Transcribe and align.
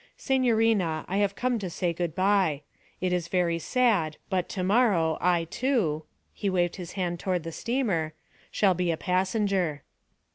'Signorina, 0.17 1.05
I 1.07 1.17
have 1.17 1.35
come 1.35 1.59
to 1.59 1.69
say 1.69 1.93
good 1.93 2.15
bye. 2.15 2.63
It 3.01 3.13
is 3.13 3.27
very 3.27 3.59
sad, 3.59 4.17
but 4.31 4.49
to 4.49 4.63
morrow, 4.63 5.19
I 5.21 5.43
too' 5.43 6.05
he 6.33 6.49
waved 6.49 6.77
his 6.77 6.93
hand 6.93 7.19
toward 7.19 7.43
the 7.43 7.51
steamer 7.51 8.15
'shall 8.49 8.73
be 8.73 8.89
a 8.89 8.97
passenger.' 8.97 9.83